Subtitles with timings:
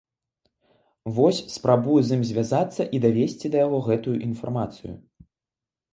[1.17, 4.93] Вось, спрабую з ім звязацца і давесці да яго гэтую інфармацыю.